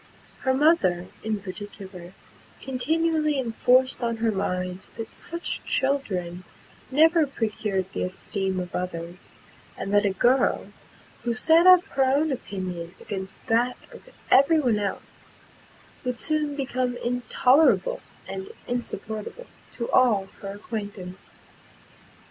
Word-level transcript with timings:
Her 0.39 0.53
mother, 0.55 1.09
in 1.23 1.41
particular, 1.41 2.13
continually 2.59 3.37
enforced 3.37 4.01
on 4.01 4.17
her 4.17 4.31
mind, 4.31 4.79
that 4.95 5.13
such 5.13 5.63
children 5.63 6.43
never 6.89 7.27
procured 7.27 7.85
the 7.93 8.01
esteem 8.01 8.59
of 8.59 8.73
others; 8.73 9.27
and 9.77 9.93
that 9.93 10.03
a 10.03 10.09
girl, 10.09 10.71
who 11.21 11.35
set 11.35 11.67
up 11.67 11.83
her 11.89 12.03
own 12.03 12.31
opinion 12.31 12.95
against 12.99 13.45
that 13.45 13.77
of 13.91 14.09
every 14.31 14.59
one 14.59 14.79
else, 14.79 15.37
would 16.03 16.17
soon 16.17 16.55
become 16.55 16.97
intolerable 16.97 18.01
and 18.27 18.49
insupportable 18.67 19.45
to 19.73 19.87
all 19.91 20.29
her 20.41 20.53
acquaintance. 20.55 21.37